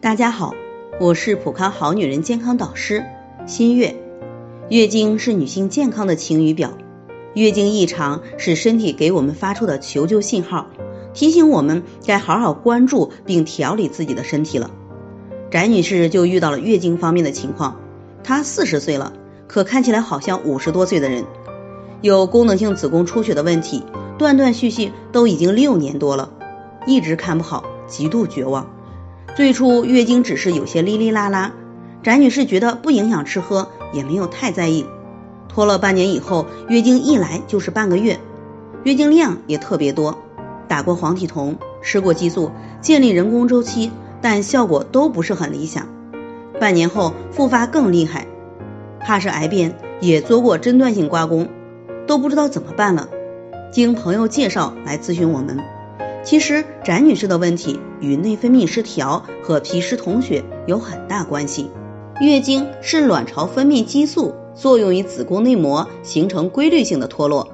[0.00, 0.54] 大家好，
[1.00, 3.04] 我是普康好女人健康导师
[3.46, 3.96] 新月。
[4.68, 6.78] 月经是女性健康的晴雨表，
[7.34, 10.68] 月经异常是身体给我们发出的求救信号，
[11.14, 14.70] 提醒我们该好好关注并调理自己的身体了。
[15.50, 17.80] 翟女士就遇到了月经方面的情况，
[18.22, 19.12] 她四十岁了，
[19.48, 21.24] 可看起来好像五十多岁的人，
[22.02, 23.82] 有功能性子宫出血的问题，
[24.16, 26.30] 断断续续都已经六年多了，
[26.86, 28.77] 一直看不好，极度绝望。
[29.38, 31.52] 最初月经只是有些哩哩啦啦，
[32.02, 34.84] 翟女士觉得不影响吃喝，也没有太在意。
[35.48, 38.18] 拖了半年以后，月经一来就是半个月，
[38.82, 40.18] 月经量也特别多，
[40.66, 45.86] 打过黄体酮，吃过激素，建立人工周期，但效果都不是很理想。
[46.58, 48.26] 半年后复发更厉害，
[48.98, 51.48] 怕是癌变，也做过诊断性刮宫，
[52.08, 53.08] 都不知道怎么办了。
[53.70, 55.60] 经朋友介绍来咨询我们。
[56.28, 61.70] 其实，翟女士的问题与内分泌失调和皮湿同血有很大关系。
[62.20, 67.48] 月经是卵巢分泌激素作用于子宫内膜，形成规律性的脱落。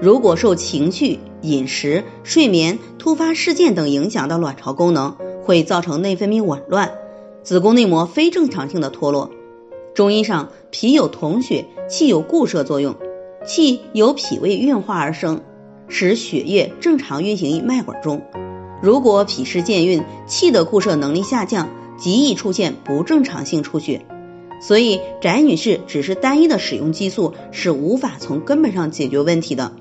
[0.00, 6.92] 如果受情绪、饮食、睡眠、突发事件等影响到卵巢功能，会造成内分泌紊乱，
[7.42, 9.32] 子宫内膜非正常性的脱落。
[9.94, 12.94] 中医上，脾有统血，气有固摄作用，
[13.44, 15.40] 气由脾胃运化而生。
[15.92, 18.22] 使血液正常运行于脉管中。
[18.80, 24.06] 如果脾湿健运，气的固摄能力下降，极易出现不正常性出血。
[24.60, 29.72] 所以，翟女士只是单一的使用激素是无法从根本上解决问题的，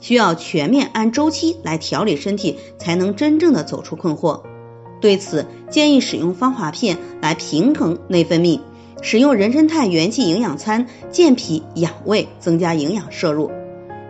[0.00, 4.42] 需要全面按周期来调理身体，才能真正的走出困惑。
[5.00, 8.60] 对此，建议使用芳华片来平衡内分泌，
[9.02, 13.50] 使用人参肽元气营养餐健脾养胃，增加营养摄入。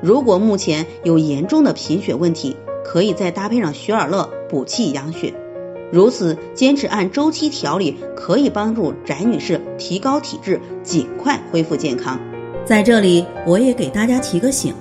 [0.01, 5.35] 如果目前有严重的贫血问题，可以再搭配上雪尔乐补气养血。
[5.91, 12.21] 如此坚持按周期调理，可以帮助翟女士提高体质，尽快恢复健康。
[12.65, 14.75] 在这里，我也给大家提个醒：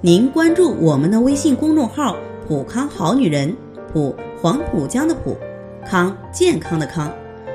[0.00, 2.16] 您关注我们的微信公众号
[2.46, 3.54] “普康好女人”，
[3.92, 5.36] 普黄浦江的浦，
[5.84, 7.12] 康健康的康，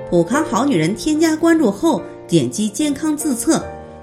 [0.10, 0.94] 普康好女人。
[0.94, 3.64] 添加关注后，点击健康自测。